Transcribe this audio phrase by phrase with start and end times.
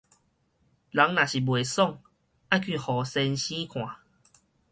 [0.03, 0.21] 人若是無爽快，
[2.49, 3.75] 愛去予先生看